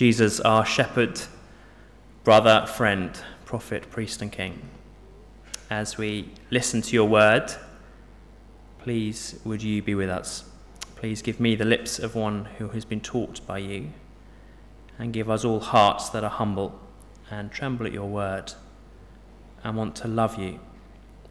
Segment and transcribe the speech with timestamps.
[0.00, 1.20] Jesus, our shepherd,
[2.24, 4.70] brother, friend, prophet, priest, and king.
[5.68, 7.52] As we listen to your word,
[8.78, 10.44] please would you be with us.
[10.96, 13.90] Please give me the lips of one who has been taught by you,
[14.98, 16.80] and give us all hearts that are humble
[17.30, 18.54] and tremble at your word
[19.62, 20.60] and want to love you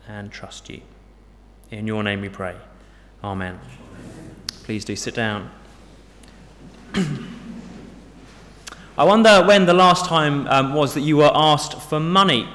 [0.08, 0.82] and trust you.
[1.72, 2.56] In your name we pray.
[3.24, 3.60] Amen.
[4.62, 5.50] Please do sit down.
[9.00, 12.50] I wonder when the last time um, was that you were asked for money.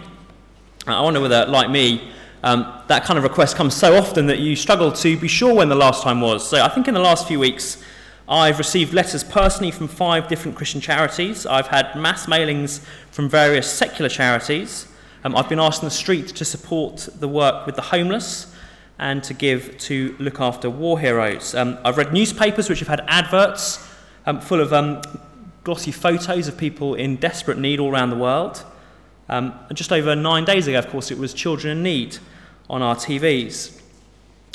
[0.87, 2.11] I wonder whether, like me,
[2.43, 5.71] um, that kind of request comes so often that you struggle to be sure when
[5.71, 6.47] the last time was.
[6.47, 7.83] So I think in the last few weeks,
[8.29, 11.47] I've received letters personally from five different Christian charities.
[11.47, 12.81] I've had mass mailings
[13.11, 14.87] from various secular charities.
[15.25, 18.55] Um, I've been asked in the street to support the work with the homeless
[18.99, 21.55] and to give to look after war heroes.
[21.55, 23.83] Um, I've read newspapers which have had adverts
[24.27, 25.01] um, full of um,
[25.65, 28.65] glossy photos of people in desperate need all around the world.
[29.29, 32.19] Um, and just over nine days ago, of course, it was Children in Need
[32.69, 33.81] on our TVs.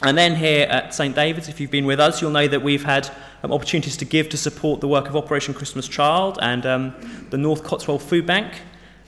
[0.04, 1.14] And then here at St.
[1.14, 3.10] David's, if you've been with us, you'll know that we've had
[3.44, 6.96] um, opportunities to give to support the work of Operation Christmas Child and um,
[7.32, 8.62] the North Cotswold Food Bank,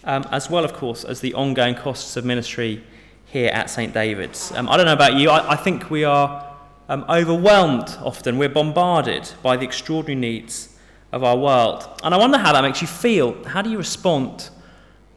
[0.04, 2.84] um, as well, of course, as the ongoing costs of ministry
[3.26, 3.94] here at St.
[3.94, 4.52] David's.
[4.52, 6.58] Um, I don't know about you, I, I think we are
[6.90, 8.38] um, overwhelmed often.
[8.38, 10.71] We're bombarded by the extraordinary needs
[11.12, 11.88] of our world.
[12.04, 13.44] And I wonder how that makes you feel.
[13.46, 14.50] How do you respond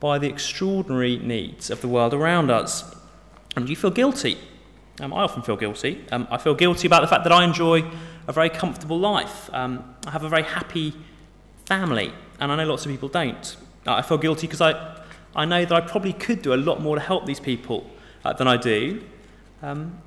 [0.01, 2.95] by the extraordinary needs of the world around us?
[3.57, 4.37] And do you feel guilty?
[5.01, 6.05] Um, I often feel guilty.
[6.11, 7.85] Um, I feel guilty about the fact that I enjoy
[8.27, 9.51] a very comfortable life.
[9.53, 10.95] Um, I have a very happy
[11.67, 13.57] family, and I know lots of people don't.
[13.87, 15.01] Uh, I feel guilty because I,
[15.35, 17.89] I know that I probably could do a lot more to help these people
[18.25, 19.03] uh, than I do.
[19.63, 19.99] Um,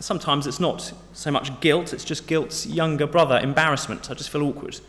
[0.00, 4.10] sometimes it's not so much guilt, it's just guilt's younger brother, embarrassment.
[4.10, 4.80] I just feel awkward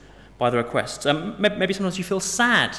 [0.42, 1.06] by the requests.
[1.06, 2.76] Um, maybe sometimes you feel sad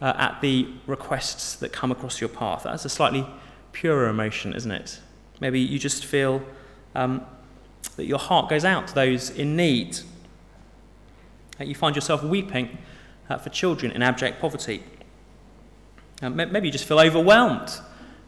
[0.00, 2.62] uh, at the requests that come across your path.
[2.62, 3.26] That's a slightly
[3.72, 4.98] purer emotion, isn't it?
[5.40, 6.42] Maybe you just feel
[6.94, 7.26] um,
[7.96, 9.98] that your heart goes out to those in need.
[11.58, 12.78] That you find yourself weeping
[13.28, 14.82] uh, for children in abject poverty.
[16.22, 17.78] Uh, maybe you just feel overwhelmed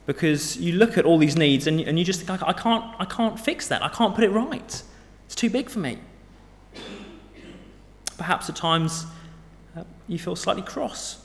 [0.05, 3.07] because you look at all these needs and, and you just think, I, can't, I
[3.07, 3.83] can't fix that.
[3.83, 4.83] I can't put it right.
[5.25, 6.01] It's too big for me.
[8.23, 9.05] Perhaps at times
[9.77, 11.19] uh, you feel slightly cross.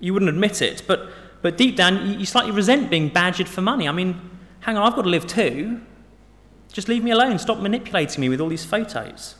[0.00, 1.08] You wouldn't admit it, but,
[1.40, 3.88] but deep down you, you slightly resent being badgered for money.
[3.88, 4.20] I mean,
[4.60, 5.80] hang on, I've got to live too.
[6.74, 7.38] Just leave me alone.
[7.38, 9.34] Stop manipulating me with all these photos.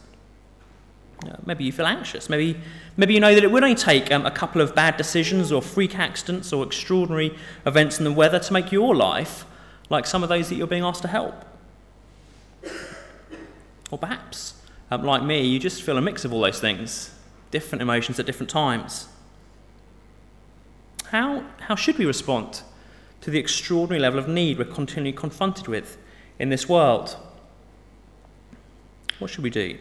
[1.23, 2.31] Uh, maybe you feel anxious.
[2.31, 2.59] Maybe,
[2.97, 5.61] maybe you know that it would only take um, a couple of bad decisions or
[5.61, 7.37] freak accidents or extraordinary
[7.67, 9.45] events in the weather to make your life
[9.91, 11.45] like some of those that you're being asked to help.
[13.91, 14.55] Or perhaps
[14.91, 17.15] um, like me, you just feel a mix of all those things,
[17.51, 19.09] different emotions at different times.
[21.07, 22.63] How, how should we respond
[23.21, 25.97] to the extraordinary level of need we're continually confronted with
[26.39, 27.17] in this world?
[29.19, 29.79] What should we do?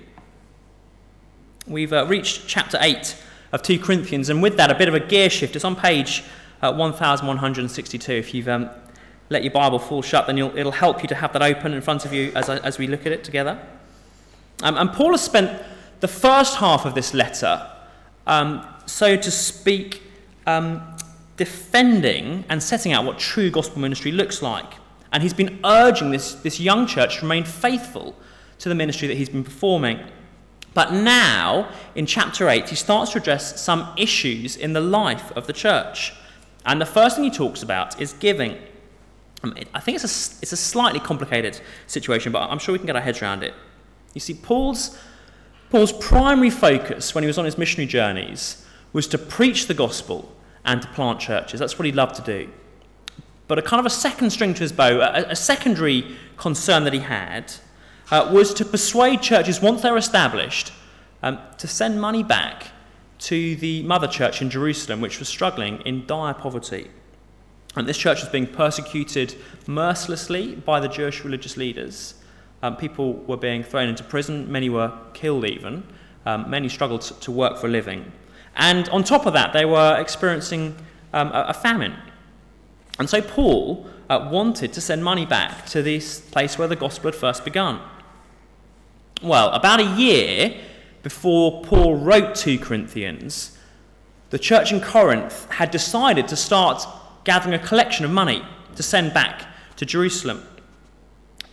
[1.66, 3.16] We've uh, reached chapter 8
[3.52, 5.56] of 2 Corinthians, and with that, a bit of a gear shift.
[5.56, 6.24] It's on page
[6.62, 8.12] uh, 1162.
[8.12, 8.70] If you've um,
[9.30, 12.06] let your Bible fall shut, then it'll help you to have that open in front
[12.06, 13.60] of you as, as we look at it together.
[14.62, 15.62] Um, and Paul has spent
[16.00, 17.70] the first half of this letter,
[18.28, 20.04] um, so to speak,
[20.46, 20.82] um,
[21.38, 24.74] defending and setting out what true gospel ministry looks like.
[25.12, 28.16] And he's been urging this, this young church to remain faithful
[28.60, 30.00] to the ministry that he's been performing.
[30.74, 35.48] But now, in chapter 8, he starts to address some issues in the life of
[35.48, 36.14] the church.
[36.66, 38.58] And the first thing he talks about is giving.
[39.42, 42.86] Um, I think it's a, it's a slightly complicated situation, but I'm sure we can
[42.86, 43.54] get our heads around it.
[44.14, 44.98] You see, Paul's,
[45.70, 50.36] Paul's primary focus when he was on his missionary journeys was to preach the gospel
[50.66, 51.60] and to plant churches.
[51.60, 52.50] That's what he loved to do.
[53.48, 56.94] But a kind of a second string to his bow, a, a secondary concern that
[56.94, 57.52] he had,
[58.12, 60.72] uh, was to persuade churches, once they're established,
[61.22, 62.68] um, to send money back
[63.20, 66.90] to the mother church in Jerusalem, which was struggling in dire poverty.
[67.76, 69.36] And this church was being persecuted
[69.68, 72.16] mercilessly by the Jewish religious leaders.
[72.62, 75.84] Um, people were being thrown into prison, many were killed even,
[76.26, 78.12] um, many struggled to work for a living.
[78.56, 80.76] And on top of that, they were experiencing
[81.14, 81.96] um, a, a, famine.
[83.00, 87.12] And so Paul uh, wanted to send money back to this place where the gospel
[87.12, 87.80] had first begun.
[89.22, 90.56] Well, about a year
[91.02, 93.58] before Paul wrote 2 Corinthians,
[94.30, 96.86] the church in Corinth had decided to start
[97.24, 98.44] gathering a collection of money
[98.76, 99.46] to send back
[99.78, 100.44] to Jerusalem.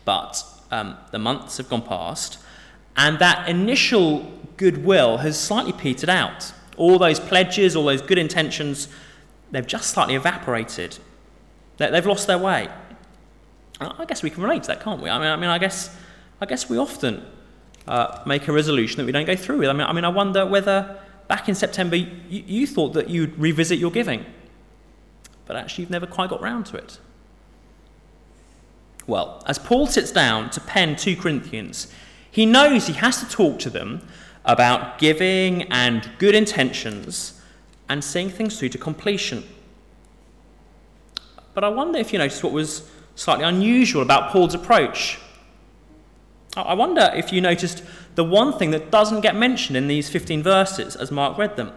[0.04, 2.38] But um, the months have gone past,
[2.96, 6.52] and that initial goodwill has slightly petered out.
[6.76, 8.88] All those pledges, all those good intentions,
[9.50, 10.98] they've just slightly evaporated.
[11.78, 12.68] They've lost their way.
[13.80, 15.10] I guess we can relate to that, can't we?
[15.10, 15.94] I mean, I, mean, I guess,
[16.40, 17.22] I guess we often
[17.86, 19.68] uh, make a resolution that we don't go through with.
[19.68, 20.98] I mean, I mean, I wonder whether
[21.28, 24.24] back in September you, you thought that you'd revisit your giving,
[25.44, 26.98] but actually you've never quite got round to it.
[29.06, 31.92] Well, as Paul sits down to pen 2 Corinthians,
[32.30, 34.06] he knows he has to talk to them
[34.44, 37.40] about giving and good intentions
[37.88, 39.44] and seeing things through to completion.
[41.54, 45.18] But I wonder if you noticed what was slightly unusual about Paul's approach.
[46.56, 47.82] I wonder if you noticed
[48.14, 51.72] the one thing that doesn't get mentioned in these 15 verses as Mark read them.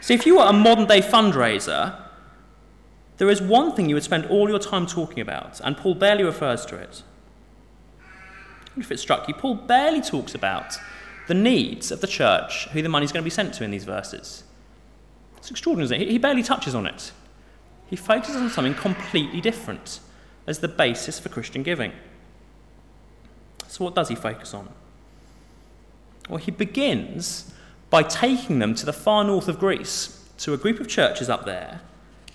[0.00, 1.94] See, if you were a modern day fundraiser,
[3.18, 6.22] there is one thing you would spend all your time talking about, and Paul barely
[6.22, 7.02] refers to it.
[8.76, 10.78] if it struck you, Paul barely talks about
[11.26, 13.70] the needs of the church, who the money is going to be sent to in
[13.70, 14.44] these verses.
[15.38, 16.10] It's extraordinary, isn't it?
[16.10, 17.12] He barely touches on it.
[17.88, 20.00] He focuses on something completely different
[20.46, 21.92] as the basis for Christian giving.
[23.66, 24.68] So, what does he focus on?
[26.28, 27.52] Well, he begins
[27.88, 31.46] by taking them to the far north of Greece, to a group of churches up
[31.46, 31.80] there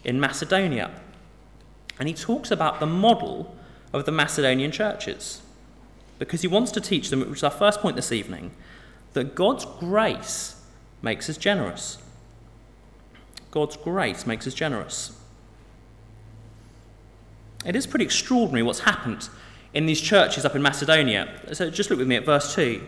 [0.03, 0.91] in Macedonia.
[1.99, 3.55] And he talks about the model
[3.93, 5.41] of the Macedonian churches
[6.19, 8.51] because he wants to teach them, which is our first point this evening,
[9.13, 10.55] that God's grace
[11.01, 11.97] makes us generous.
[13.49, 15.17] God's grace makes us generous.
[17.65, 19.29] It is pretty extraordinary what's happened
[19.73, 21.27] in these churches up in Macedonia.
[21.53, 22.81] So just look with me at verse 2.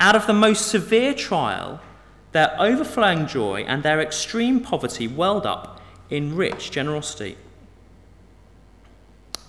[0.00, 1.80] Out of the most severe trial,
[2.32, 5.80] their overflowing joy and their extreme poverty welled up
[6.12, 7.38] in rich generosity.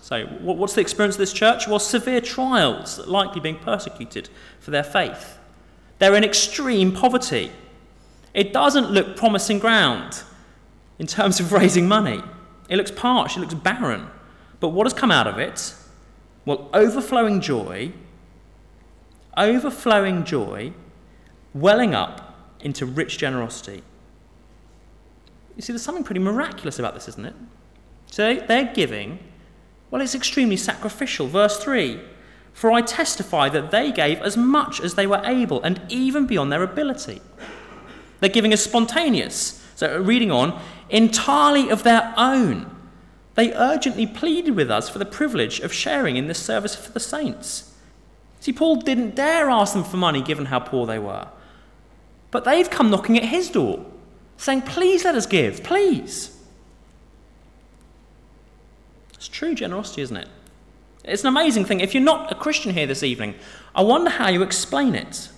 [0.01, 1.67] So, what's the experience of this church?
[1.67, 4.29] Well, severe trials, likely being persecuted
[4.61, 5.37] for their faith.
[5.99, 7.51] They're in extreme poverty.
[8.33, 10.23] It doesn't look promising ground
[10.99, 12.21] in terms of raising money.
[12.69, 14.07] It looks parched, it looks barren.
[14.61, 15.75] But what has come out of it?
[16.45, 17.91] Well, overflowing joy,
[19.35, 20.71] overflowing joy,
[21.53, 23.83] welling up into rich generosity.
[25.55, 27.35] You see, there's something pretty miraculous about this, isn't it?
[28.07, 29.19] So they're giving,
[29.91, 31.27] well, it's extremely sacrificial.
[31.27, 31.99] Verse 3
[32.53, 36.51] For I testify that they gave as much as they were able, and even beyond
[36.51, 37.21] their ability.
[38.19, 39.61] They're giving as spontaneous.
[39.75, 42.73] So, reading on, entirely of their own
[43.35, 46.99] they urgently pleaded with us for the privilege of sharing in this service for the
[46.99, 47.73] saints.
[48.39, 51.27] See, Paul didn't dare ask them for money given how poor they were.
[52.29, 53.85] But they've come knocking at his door,
[54.37, 56.37] saying, Please let us give, please.
[59.13, 60.27] It's true generosity, isn't it?
[61.03, 61.79] It's an amazing thing.
[61.79, 63.35] If you're not a Christian here this evening,
[63.75, 65.29] I wonder how you explain it.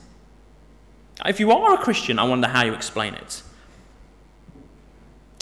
[1.25, 3.41] If you are a Christian, I wonder how you explain it.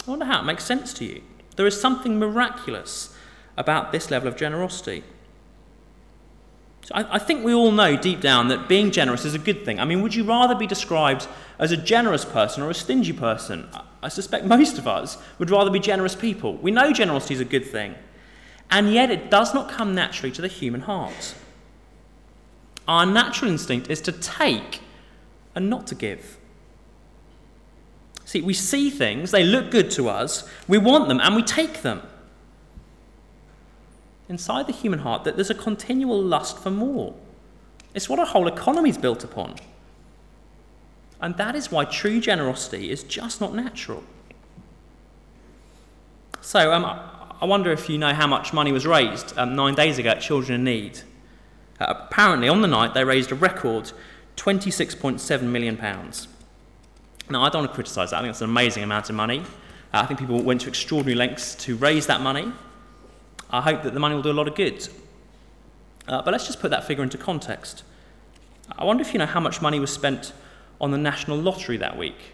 [0.06, 1.22] I wonder how it makes sense to you.
[1.56, 3.16] There is something miraculous
[3.56, 5.04] about this level of generosity.
[6.84, 9.64] So I, I, think we all know deep down that being generous is a good
[9.64, 9.80] thing.
[9.80, 11.26] I mean, would you rather be described
[11.58, 13.68] as a generous person or a stingy person?
[13.72, 16.56] I, I suspect most of us would rather be generous people.
[16.56, 17.94] We know generosity is a good thing,
[18.70, 21.34] and yet it does not come naturally to the human heart.
[22.86, 24.80] Our natural instinct is to take
[25.54, 26.36] and not to give.
[28.26, 31.82] See, we see things, they look good to us, we want them, and we take
[31.82, 32.02] them.
[34.28, 37.14] Inside the human heart, that there's a continual lust for more.
[37.94, 39.56] It's what our whole economy is built upon.
[41.20, 44.02] And that is why true generosity is just not natural.
[46.40, 49.98] So, um, I wonder if you know how much money was raised um, nine days
[49.98, 51.00] ago at Children in Need.
[51.80, 53.92] Uh, apparently, on the night, they raised a record
[54.36, 55.76] £26.7 million.
[57.30, 58.18] Now, I don't want to criticise that.
[58.18, 59.40] I think that's an amazing amount of money.
[59.92, 62.52] Uh, I think people went to extraordinary lengths to raise that money.
[63.54, 64.88] I hope that the money will do a lot of good.
[66.08, 67.84] Uh, but let's just put that figure into context.
[68.76, 70.32] I wonder if you know how much money was spent
[70.80, 72.32] on the national lottery that week.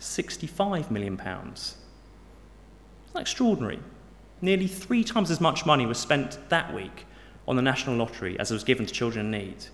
[0.00, 1.18] £65 million.
[1.18, 3.80] That extraordinary?
[4.40, 7.04] Nearly three times as much money was spent that week
[7.46, 9.66] on the national lottery as was given to children in need.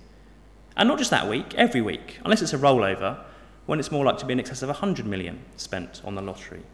[0.76, 3.20] And not just that week, every week, unless it's a rollover,
[3.66, 6.64] when it's more likely to be in excess of 100 million spent on the lottery.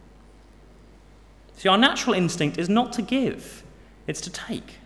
[1.61, 3.61] See, our natural instinct is not to give,
[4.07, 4.79] it's to take.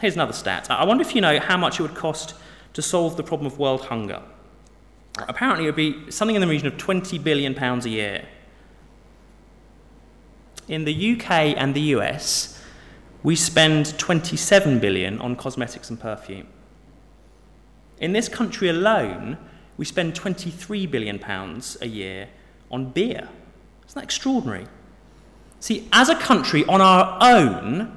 [0.00, 0.70] Here's another stat.
[0.70, 2.34] I wonder if you know how much it would cost
[2.74, 4.22] to solve the problem of world hunger.
[5.26, 8.28] Apparently, it would be something in the region of 20 billion pounds a year.
[10.68, 12.62] In the UK and the US,
[13.24, 16.46] we spend 27 billion on cosmetics and perfume.
[17.98, 19.36] In this country alone,
[19.76, 21.20] we spend £23 billion
[21.80, 22.28] a year
[22.70, 23.30] on beer.
[23.90, 24.68] Isn't that extraordinary?
[25.58, 27.90] See, as a country on our own,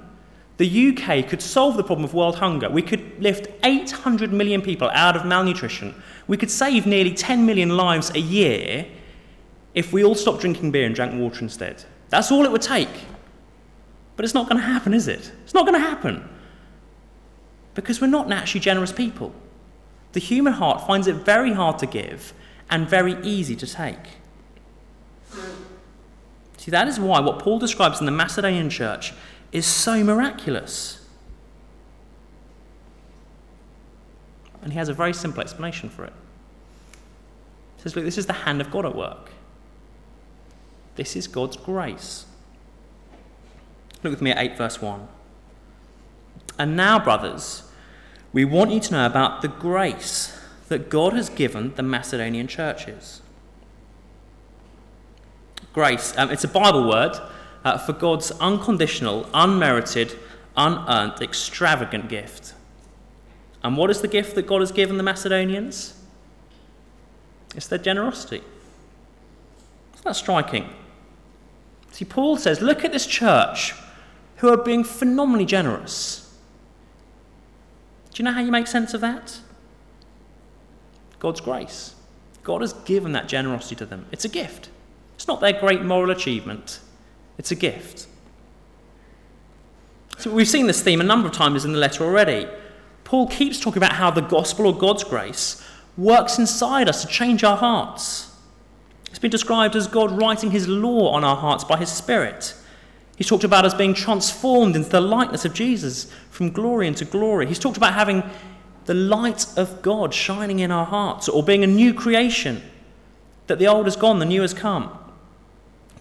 [0.57, 2.67] the UK could solve the problem of world hunger.
[2.67, 5.93] We could lift 800 million people out of malnutrition.
[6.25, 8.87] We could save nearly 10 million lives a year
[9.75, 11.83] if we all stopped drinking beer and drank water instead.
[12.09, 13.05] That's all it would take.
[14.15, 15.31] But it's not going to happen, is it?
[15.43, 16.27] It's not going to happen.
[17.75, 19.31] Because we're not naturally generous people.
[20.13, 22.33] The human heart finds it very hard to give
[22.71, 24.22] and very easy to take.
[26.63, 29.11] See, that is why what Paul describes in the Macedonian church
[29.51, 31.05] is so miraculous.
[34.61, 36.13] And he has a very simple explanation for it.
[37.75, 39.31] He says, Look, this is the hand of God at work.
[40.95, 42.27] This is God's grace.
[44.01, 45.05] Look with me at 8, verse 1.
[46.57, 47.69] And now, brothers,
[48.31, 50.39] we want you to know about the grace
[50.69, 53.21] that God has given the Macedonian churches.
[55.73, 57.19] Grace, um, it's a Bible word
[57.65, 60.17] uh, for God's unconditional, unmerited,
[60.55, 62.53] unearned, extravagant gift.
[63.63, 65.99] And what is the gift that God has given the Macedonians?
[67.55, 68.43] It's their generosity.
[69.93, 70.69] Isn't that striking?
[71.91, 73.73] See, Paul says, look at this church
[74.37, 76.37] who are being phenomenally generous.
[78.13, 79.39] Do you know how you make sense of that?
[81.19, 81.95] God's grace.
[82.43, 84.05] God has given that generosity to them.
[84.11, 84.69] It's a gift.
[85.23, 86.81] It's not their great moral achievement,
[87.37, 88.07] it's a gift.
[90.17, 92.45] So we've seen this theme a number of times in the letter already.
[93.05, 95.65] Paul keeps talking about how the gospel or God's grace
[95.95, 98.35] works inside us to change our hearts.
[99.07, 102.53] It's been described as God writing his law on our hearts by his Spirit.
[103.15, 107.47] He's talked about us being transformed into the likeness of Jesus from glory into glory.
[107.47, 108.23] He's talked about having
[108.87, 112.61] the light of God shining in our hearts or being a new creation,
[113.47, 114.99] that the old has gone, the new has come.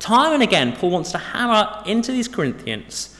[0.02, 3.16] Time and again, Paul wants to hammer into these Corinthians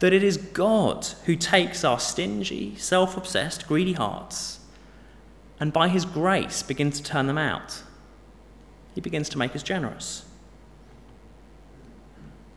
[0.00, 4.60] that it is God who takes our stingy, self obsessed, greedy hearts
[5.60, 7.82] and by his grace begins to turn them out.
[8.94, 10.24] He begins to make us generous.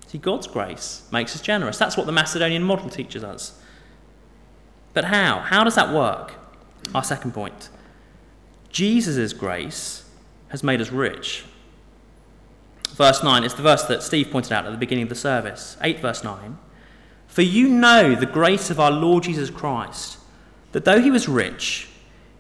[0.07, 1.77] See, God's grace makes us generous.
[1.77, 3.59] That's what the Macedonian model teaches us.
[4.93, 5.39] But how?
[5.39, 6.35] How does that work?
[6.95, 7.69] Our second point.
[8.69, 10.09] Jesus' grace
[10.47, 11.43] has made us rich.
[12.93, 15.77] Verse 9 is the verse that Steve pointed out at the beginning of the service.
[15.81, 16.57] 8 verse 9.
[17.27, 20.19] For you know the grace of our Lord Jesus Christ,
[20.71, 21.89] that though he was rich,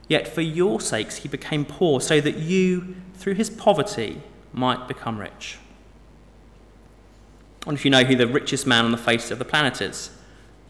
[0.07, 4.21] yet for your sakes he became poor, so that you, through his poverty,
[4.53, 5.57] might become rich.
[7.63, 9.81] I wonder if you know who the richest man on the face of the planet
[9.81, 10.11] is.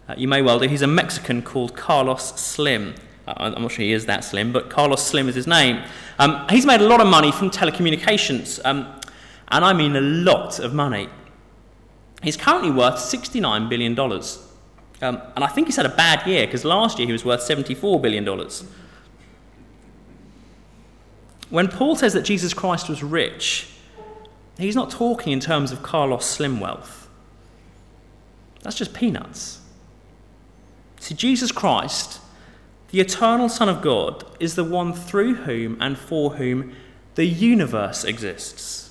[0.08, 0.68] Uh, you may well do.
[0.68, 2.94] He's a Mexican called Carlos Slim.
[3.26, 5.82] Uh, I'm not sure he is that slim, but Carlos Slim is his name.
[6.18, 8.60] Um, he's made a lot of money from telecommunications.
[8.64, 9.00] Um,
[9.54, 11.08] and I mean a lot of money.
[12.24, 13.96] He's currently worth $69 billion.
[13.96, 17.40] Um, and I think he's had a bad year because last year he was worth
[17.40, 18.26] $74 billion.
[21.50, 23.68] When Paul says that Jesus Christ was rich,
[24.58, 27.08] he's not talking in terms of Carlos Slim wealth.
[28.62, 29.60] That's just peanuts.
[30.98, 32.20] See, Jesus Christ,
[32.90, 36.74] the eternal Son of God, is the one through whom and for whom
[37.14, 38.83] the universe exists.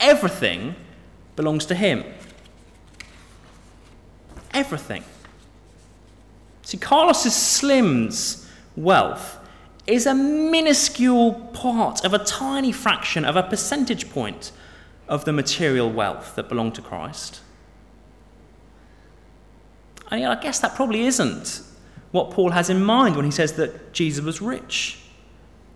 [0.00, 0.74] Everything
[1.36, 2.04] belongs to Him.
[4.52, 5.04] Everything.
[6.62, 9.38] See, Carlos Slim's wealth
[9.86, 14.50] is a minuscule part of a tiny fraction of a percentage point
[15.08, 17.40] of the material wealth that belonged to Christ.
[20.10, 21.62] And I guess that probably isn't
[22.10, 24.98] what Paul has in mind when he says that Jesus was rich.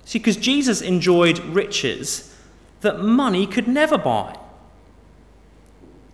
[0.05, 2.35] See, because Jesus enjoyed riches
[2.81, 4.37] that money could never buy.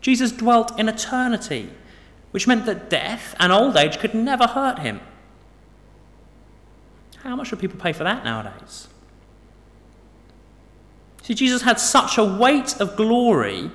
[0.00, 1.70] Jesus dwelt in eternity,
[2.30, 5.00] which meant that death and old age could never hurt him.
[7.18, 8.88] How much would people pay for that nowadays?
[11.23, 13.70] See, Jesus had such a weight of glory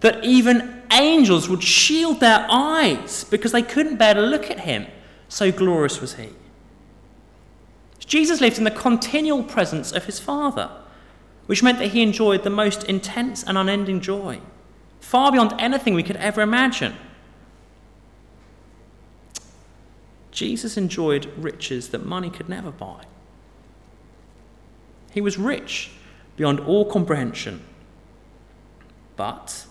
[0.00, 4.86] that even angels would shield their eyes because they couldn't bear to look at him.
[5.28, 6.30] So glorious was he.
[7.98, 10.70] Jesus lived in the continual presence of his Father
[11.46, 14.40] which meant that he enjoyed the most intense and unending joy,
[15.00, 16.94] far beyond anything we could ever imagine.
[20.32, 23.04] Jesus enjoyed riches that money could never buy.
[25.12, 25.92] He was rich
[26.36, 27.62] beyond all comprehension,
[29.16, 29.64] but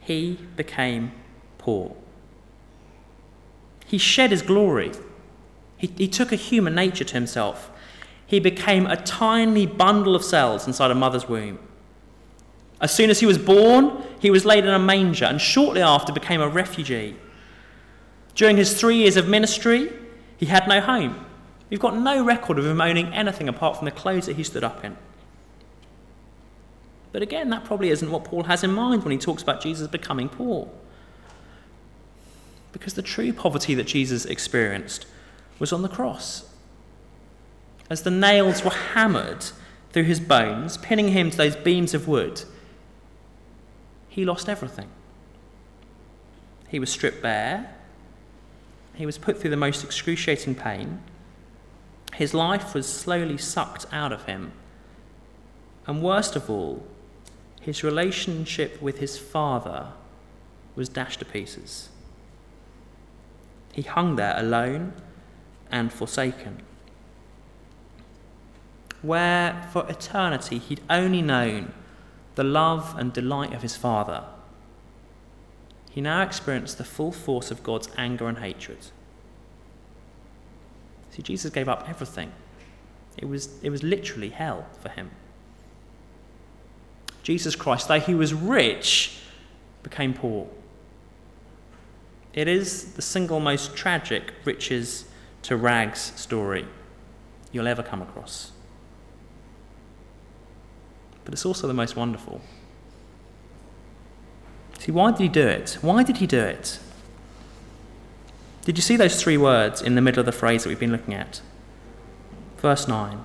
[0.00, 1.12] he became
[1.56, 1.96] poor.
[3.86, 4.92] He shed his glory.
[5.78, 7.70] He, he took a human nature to himself
[8.32, 11.58] he became a tiny bundle of cells inside a mother's womb.
[12.80, 16.14] As soon as he was born, he was laid in a manger and shortly after
[16.14, 17.14] became a refugee.
[18.34, 19.92] During his three years of ministry,
[20.38, 21.26] he had no home.
[21.68, 24.64] We've got no record of him owning anything apart from the clothes that he stood
[24.64, 24.96] up in.
[27.12, 29.88] But again, that probably isn't what Paul has in mind when he talks about Jesus
[29.88, 30.70] becoming poor.
[32.72, 35.04] Because the true poverty that Jesus experienced
[35.58, 36.48] was on the cross.
[37.90, 39.44] As the nails were hammered
[39.92, 42.42] through his bones, pinning him to those beams of wood,
[44.08, 44.88] he lost everything.
[46.68, 47.74] He was stripped bare.
[48.94, 51.02] He was put through the most excruciating pain.
[52.14, 54.52] His life was slowly sucked out of him.
[55.86, 56.86] And worst of all,
[57.60, 59.92] his relationship with his father
[60.74, 61.88] was dashed to pieces.
[63.72, 64.92] He hung there alone
[65.70, 66.62] and forsaken.
[69.02, 71.74] Where for eternity he'd only known
[72.34, 74.24] the love and delight of his father,
[75.90, 78.86] he now experienced the full force of God's anger and hatred.
[81.10, 82.32] See, Jesus gave up everything.
[83.18, 85.10] It was, it was literally hell for him.
[87.22, 89.18] Jesus Christ, though he was rich,
[89.82, 90.48] became poor.
[92.32, 95.04] It is the single most tragic riches
[95.42, 96.66] to rags story
[97.52, 98.51] you'll ever come across.
[101.24, 102.40] But it's also the most wonderful.
[104.78, 105.78] See, why did he do it?
[105.80, 106.80] Why did he do it?
[108.64, 110.92] Did you see those three words in the middle of the phrase that we've been
[110.92, 111.40] looking at?
[112.58, 113.24] Verse 9.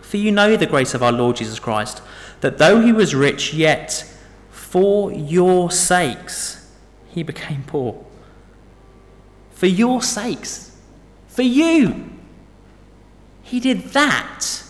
[0.00, 2.02] For you know the grace of our Lord Jesus Christ,
[2.40, 4.10] that though he was rich, yet
[4.50, 6.70] for your sakes
[7.08, 8.04] he became poor.
[9.50, 10.76] For your sakes.
[11.26, 12.10] For you.
[13.42, 14.62] He did that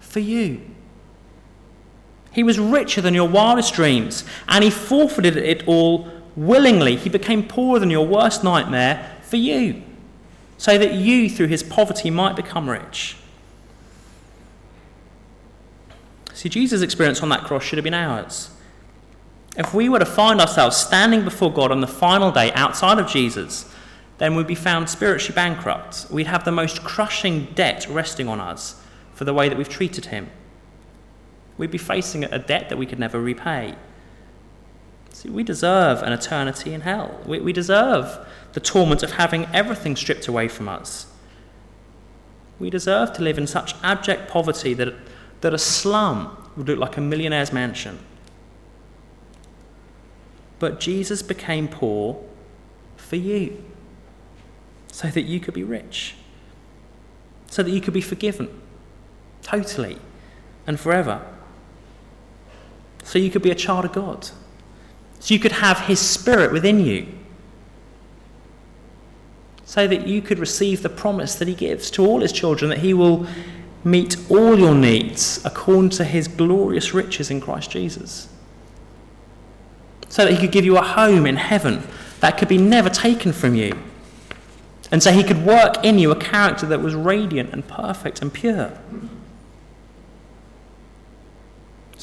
[0.00, 0.73] for you.
[2.34, 6.96] He was richer than your wildest dreams, and he forfeited it all willingly.
[6.96, 9.82] He became poorer than your worst nightmare for you,
[10.58, 13.16] so that you, through his poverty, might become rich.
[16.32, 18.50] See, Jesus' experience on that cross should have been ours.
[19.56, 23.06] If we were to find ourselves standing before God on the final day outside of
[23.06, 23.72] Jesus,
[24.18, 26.06] then we'd be found spiritually bankrupt.
[26.10, 30.06] We'd have the most crushing debt resting on us for the way that we've treated
[30.06, 30.30] him.
[31.56, 33.74] We'd be facing a debt that we could never repay.
[35.12, 37.20] See, we deserve an eternity in hell.
[37.24, 38.18] We, we deserve
[38.52, 41.06] the torment of having everything stripped away from us.
[42.58, 44.94] We deserve to live in such abject poverty that
[45.44, 47.98] that a slum would look like a millionaire's mansion.
[50.58, 52.24] But Jesus became poor
[52.96, 53.62] for you,
[54.90, 56.14] so that you could be rich,
[57.50, 58.48] so that you could be forgiven
[59.42, 59.98] totally
[60.66, 61.20] and forever,
[63.04, 64.24] so you could be a child of God,
[65.20, 67.06] so you could have His Spirit within you.
[69.66, 72.78] So that you could receive the promise that he gives to all his children that
[72.78, 73.26] he will
[73.82, 78.28] meet all your needs according to his glorious riches in Christ Jesus.
[80.08, 81.82] So that he could give you a home in heaven
[82.20, 83.76] that could be never taken from you.
[84.90, 88.32] And so he could work in you a character that was radiant and perfect and
[88.32, 88.78] pure.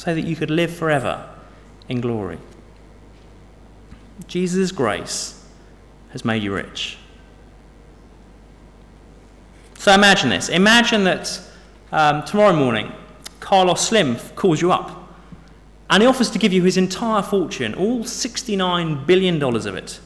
[0.02, 1.28] So that you could live forever
[1.88, 2.38] in glory.
[4.26, 5.46] Jesus' grace
[6.10, 6.98] has made you rich.
[9.78, 10.48] So imagine this.
[10.48, 11.40] Imagine that
[11.92, 12.90] um, tomorrow morning,
[13.38, 15.14] Carlos Slim calls you up
[15.88, 20.00] and he offers to give you his entire fortune, all $69 billion of it,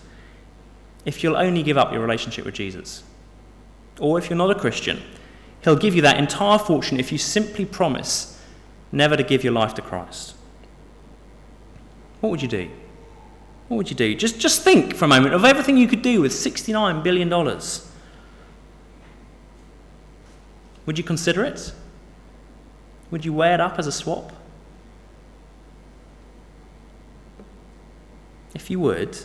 [1.07, 3.03] if you'll only give up your relationship with Jesus.
[3.99, 5.01] Or if you're not a Christian,
[5.65, 8.36] he'll give you that entire fortune if you simply promise
[8.93, 10.35] never to give your life to Christ.
[12.21, 12.71] What would you do?
[13.69, 14.15] What would you do?
[14.15, 17.29] Just, just think for a moment of everything you could do with $69 billion.
[20.87, 21.73] Would you consider it?
[23.11, 24.33] Would you weigh it up as a swap?
[28.55, 29.19] If you would,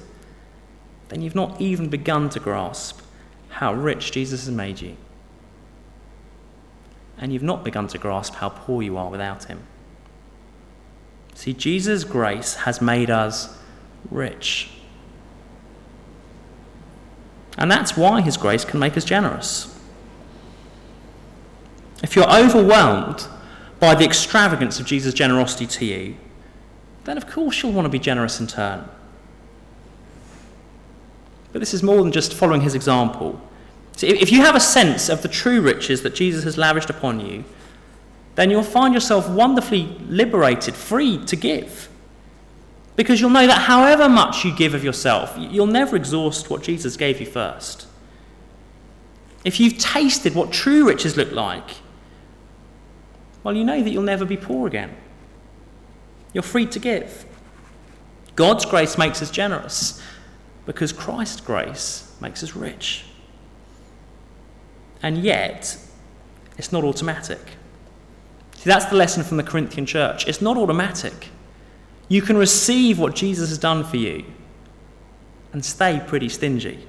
[1.10, 3.02] then you've not even begun to grasp
[3.50, 4.98] how rich Jesus has made you.
[7.22, 9.62] And you've not begun to grasp how poor you are without him.
[11.36, 13.58] See, Jesus' grace has made us
[14.10, 14.72] rich.
[17.58, 19.80] And that's why his grace can make us generous.
[22.04, 23.28] If you're overwhelmed
[23.80, 26.16] by the extravagance of Jesus' generosity to you,
[27.04, 28.88] then of course you'll want to be generous in turn.
[31.52, 33.42] But this is more than just following his example.
[33.96, 37.20] See, if you have a sense of the true riches that Jesus has lavished upon
[37.20, 37.44] you,
[38.36, 41.90] then you'll find yourself wonderfully liberated, free to give.
[42.96, 46.98] Because you'll know that however much you give of yourself, you'll never exhaust what Jesus
[46.98, 47.88] gave you first.
[49.44, 51.70] If you've tasted what true riches look like,
[53.44, 54.96] well, you know that you'll never be poor again.
[56.34, 57.26] You're free to give.
[58.36, 60.02] God's grace makes us generous
[60.66, 63.04] because Christ's grace makes us rich.
[65.04, 65.78] And yet,
[66.58, 67.40] it's not automatic.
[68.56, 70.28] See, that's the lesson from the Corinthian church.
[70.28, 71.30] It's not automatic.
[72.08, 74.26] You can receive what Jesus has done for you
[75.54, 76.86] and stay pretty stingy.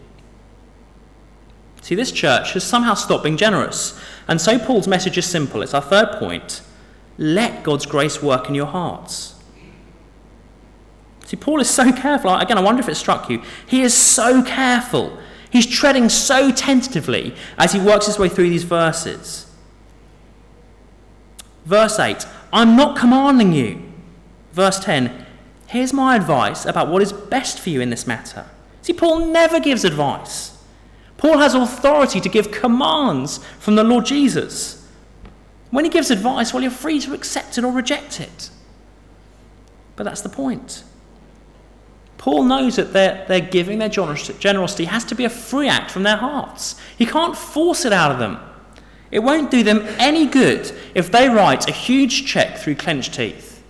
[1.80, 3.98] See, this church has somehow stopped being generous.
[4.28, 5.62] And so Paul's message is simple.
[5.62, 6.62] It's our third point.
[7.18, 9.34] Let God's grace work in your hearts.
[11.24, 12.34] See, Paul is so careful.
[12.36, 13.42] Again, I wonder if it struck you.
[13.66, 15.18] He is so careful.
[15.52, 19.52] He's treading so tentatively as he works his way through these verses.
[21.66, 23.82] Verse 8 I'm not commanding you.
[24.54, 25.26] Verse 10
[25.66, 28.46] Here's my advice about what is best for you in this matter.
[28.80, 30.58] See, Paul never gives advice.
[31.18, 34.86] Paul has authority to give commands from the Lord Jesus.
[35.70, 38.50] When he gives advice, well, you're free to accept it or reject it.
[39.96, 40.84] But that's the point.
[42.22, 46.04] Paul knows that their, their giving, their generosity, has to be a free act from
[46.04, 46.76] their hearts.
[46.96, 48.38] He can't force it out of them.
[49.10, 53.64] It won't do them any good if they write a huge check through clenched teeth.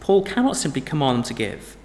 [0.00, 1.76] Paul cannot simply command them to give,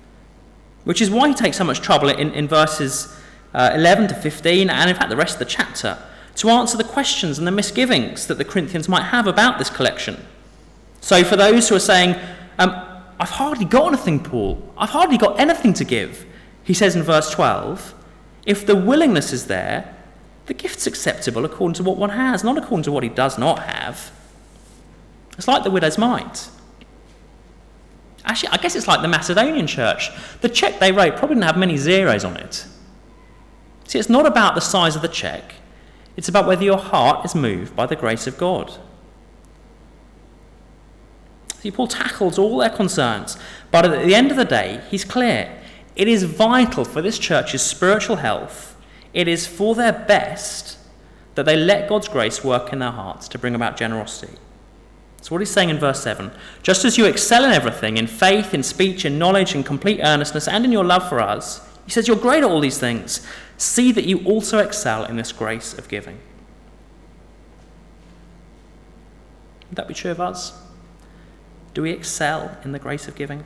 [0.85, 3.13] which is why he takes so much trouble in, in verses
[3.53, 5.97] uh, 11 to 15, and in fact the rest of the chapter,
[6.35, 10.25] to answer the questions and the misgivings that the Corinthians might have about this collection.
[11.01, 12.15] So, for those who are saying,
[12.57, 12.92] um,
[13.23, 14.61] I've hardly got anything, Paul.
[14.77, 16.25] I've hardly got anything to give.
[16.61, 17.93] He says in verse 12,
[18.45, 19.95] if the willingness is there,
[20.47, 23.59] the gift's acceptable according to what one has, not according to what he does not
[23.59, 24.11] have.
[25.37, 26.49] It's like the widow's mite.
[28.25, 30.09] Actually, I guess it's like the Macedonian church.
[30.41, 32.65] The check they wrote probably didn't have many zeros on it.
[33.87, 35.53] See, it's not about the size of the check,
[36.17, 38.77] it's about whether your heart is moved by the grace of God.
[41.63, 43.37] See, Paul tackles all their concerns,
[43.71, 45.49] but at the end of the day, he's clear.
[45.95, 48.75] It is vital for this church's spiritual health,
[49.13, 50.77] it is for their best
[51.35, 54.33] that they let God's grace work in their hearts to bring about generosity.
[55.15, 56.31] That's what he's saying in verse 7.
[56.63, 60.49] Just as you excel in everything, in faith, in speech, in knowledge, in complete earnestness,
[60.49, 63.25] and in your love for us, he says, You're great at all these things.
[63.55, 66.19] See that you also excel in this grace of giving.
[69.69, 70.59] Would that be true of us?
[71.73, 73.43] Do we excel in the grace of giving?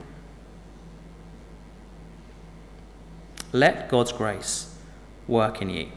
[3.54, 4.76] Let God's grace
[5.28, 5.88] work in you.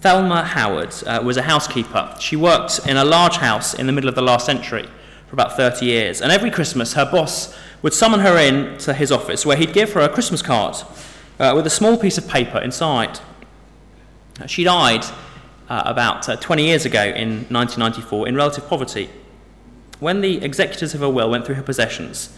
[0.00, 2.16] Thelma Howard uh, was a housekeeper.
[2.18, 4.88] She worked in a large house in the middle of the last century
[5.28, 6.20] for about 30 years.
[6.20, 9.92] And every Christmas, her boss would summon her in to his office where he'd give
[9.92, 10.76] her a Christmas card
[11.38, 13.20] uh, with a small piece of paper inside.
[14.46, 15.04] She died
[15.68, 19.10] uh, about uh, 20 years ago in 1994 in relative poverty
[20.02, 22.36] when the executors of her will went through her possessions,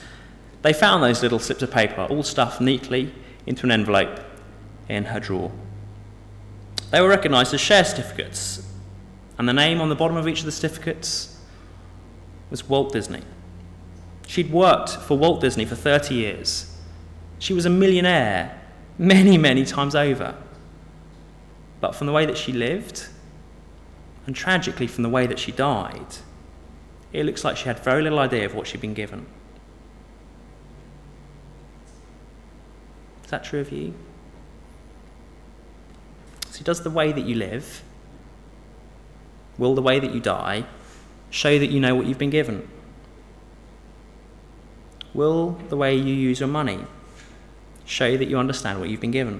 [0.60, 3.10] they found those little slips of paper all stuffed neatly
[3.46, 4.20] into an envelope
[4.86, 5.50] in her drawer.
[6.90, 8.70] They were recognised as share certificates,
[9.38, 11.40] and the name on the bottom of each of the certificates
[12.50, 13.22] was Walt Disney.
[14.26, 16.76] She'd worked for Walt Disney for 30 years.
[17.38, 18.60] She was a millionaire
[18.98, 20.36] many, many times over.
[21.80, 23.08] But from the way that she lived,
[24.26, 26.18] and tragically from the way that she died,
[27.14, 29.24] it looks like she had very little idea of what she'd been given.
[33.24, 33.94] Is that true of you?
[36.50, 37.82] So, does the way that you live,
[39.56, 40.64] will the way that you die,
[41.30, 42.68] show that you know what you've been given?
[45.14, 46.80] Will the way you use your money
[47.84, 49.38] show that you understand what you've been given?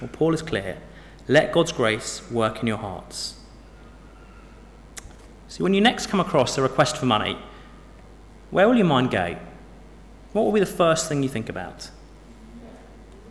[0.00, 0.78] Well, Paul is clear
[1.26, 3.40] let God's grace work in your hearts.
[5.54, 7.38] See, when you next come across a request for money,
[8.50, 9.36] where will your mind go?
[10.32, 11.90] What will be the first thing you think about?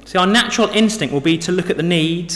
[0.06, 2.34] See, our natural instinct will be to look at the need,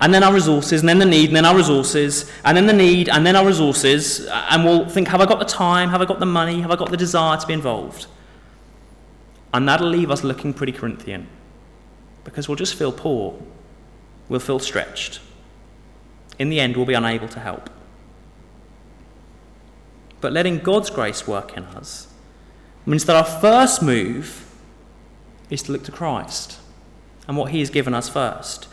[0.00, 2.74] and then our resources, and then the need, and then our resources, and then the
[2.74, 5.88] need, and then our resources, and we'll think, have I got the time?
[5.88, 6.60] Have I got the money?
[6.60, 8.08] Have I got the desire to be involved?
[9.54, 11.26] And that'll leave us looking pretty Corinthian,
[12.22, 13.40] because we'll just feel poor.
[14.28, 15.20] We'll feel stretched.
[16.38, 17.70] In the end, we'll be unable to help.
[20.20, 22.08] But letting God's grace work in us
[22.84, 24.44] means that our first move
[25.50, 26.58] is to look to Christ
[27.28, 28.68] and what he has given us first.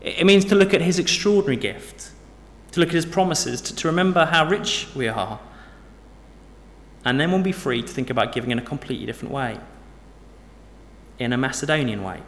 [0.00, 2.10] It means to look at his extraordinary gift,
[2.72, 5.38] to look at his promises, to, to remember how rich we are.
[7.04, 9.58] And then we'll be free to think about giving in a completely different way,
[11.18, 12.22] in a Macedonian way.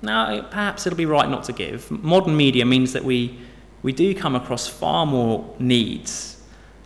[0.00, 1.90] Now, perhaps it'll be right not to give.
[1.90, 3.38] Modern media means that we,
[3.82, 6.42] we do come across far more needs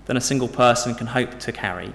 [0.06, 1.92] than a single person can hope to carry.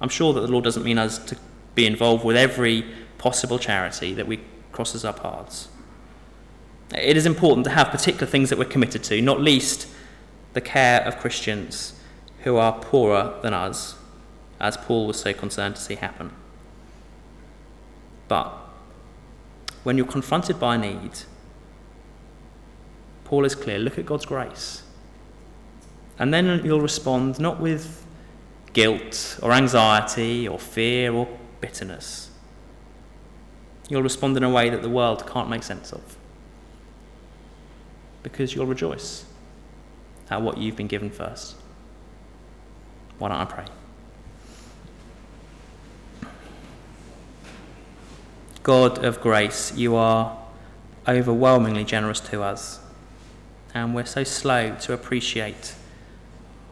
[0.00, 1.36] I'm sure that the Lord doesn't mean us to
[1.74, 2.84] be involved with every
[3.18, 4.40] possible charity that we
[4.72, 5.68] crosses our paths.
[6.94, 9.86] It is important to have particular things that we're committed to, not least
[10.54, 12.00] the care of Christians
[12.40, 13.96] who are poorer than us,
[14.58, 16.32] as Paul was so concerned to see happen.
[18.28, 18.52] But
[19.82, 21.20] when you're confronted by a need,
[23.30, 24.82] Paul is clear look at God's grace.
[26.18, 28.04] And then you'll respond not with
[28.72, 31.28] guilt or anxiety or fear or
[31.60, 32.32] bitterness.
[33.88, 36.16] You'll respond in a way that the world can't make sense of.
[38.24, 39.24] Because you'll rejoice
[40.28, 41.54] at what you've been given first.
[43.20, 43.64] Why don't I pray?
[48.64, 50.36] God of grace, you are
[51.06, 52.80] overwhelmingly generous to us,
[53.74, 55.74] and we're so slow to appreciate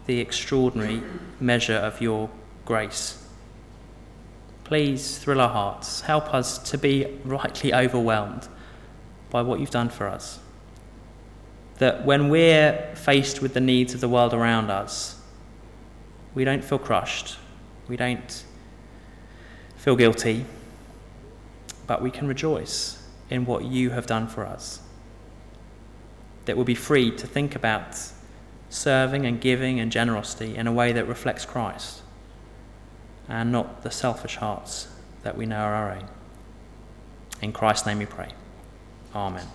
[0.07, 1.03] the extraordinary
[1.39, 2.31] measure of your
[2.65, 3.25] grace.
[4.65, 6.03] Please thrill our hearts.
[6.03, 8.49] Help us to be rightly overwhelmed
[9.31, 10.41] by what you've done for us.
[11.79, 15.21] That when we're faced with the needs of the world around us,
[16.35, 17.39] we don't feel crushed,
[17.89, 18.45] we don't
[19.77, 20.45] feel guilty,
[21.87, 24.81] but we can rejoice in what you have done for us.
[26.49, 27.95] That we'll be free to think about
[28.71, 32.01] serving and giving and generosity in a way that reflects Christ
[33.29, 34.89] and not the selfish hearts
[35.25, 36.09] that we know are our own.
[37.43, 38.31] In Christ's name we pray.
[39.15, 39.47] Amen.